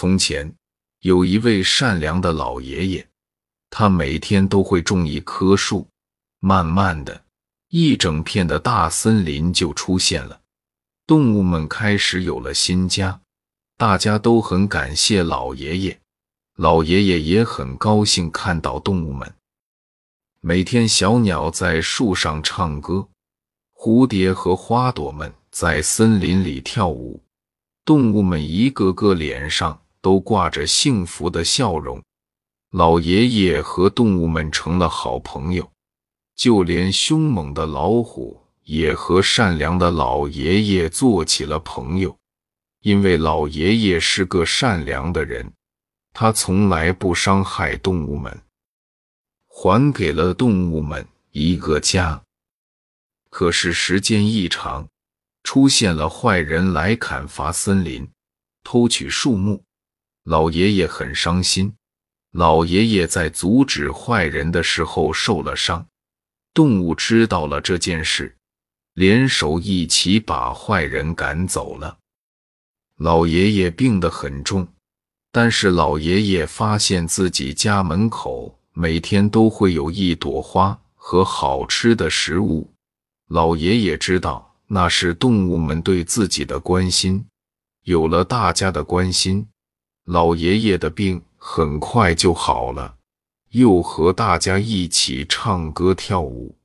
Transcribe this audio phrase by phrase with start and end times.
[0.00, 0.50] 从前
[1.00, 3.06] 有一位善良的老爷爷，
[3.68, 5.86] 他每天都会种一棵树，
[6.38, 7.22] 慢慢的，
[7.68, 10.40] 一整片的大森林就出现了，
[11.06, 13.20] 动物们开始有了新家，
[13.76, 16.00] 大家都很感谢老爷爷，
[16.56, 19.30] 老爷爷也很高兴看到动物们。
[20.40, 23.06] 每天，小鸟在树上唱歌，
[23.74, 27.22] 蝴蝶和花朵们在森林里跳舞，
[27.84, 32.02] 动物们一个个脸上都挂着幸福的笑容。
[32.70, 35.70] 老爷爷和动物们成了好朋友，
[36.36, 42.16] 就连凶猛的老虎也和善良的老爷爷做起了朋友。
[42.82, 45.52] 因为老爷爷是个善良的人，
[46.14, 48.40] 他从来不伤害动物们。
[49.46, 52.22] 还给了动物们一个家。
[53.28, 54.88] 可是时间一长，
[55.42, 58.08] 出现了坏人来砍伐森林、
[58.64, 59.62] 偷取树木，
[60.30, 61.74] 老爷爷很伤心。
[62.30, 65.84] 老爷爷在阻止坏人的时候受了伤，
[66.54, 68.36] 动物知道了这件事，
[68.94, 71.98] 联手一起把坏人赶走了。
[72.98, 74.68] 老爷爷病得很重，
[75.32, 78.56] 但是老爷爷发现自己家门口。
[78.72, 82.72] 每天都会有一朵花和好吃的食物。
[83.26, 87.26] 老爷爷知道那是动物们对自己的关心。
[87.82, 89.44] 有了大家的关心，
[90.06, 92.96] 老爷爷的病很快就好了，
[93.50, 96.56] 又和大家一起唱歌跳舞。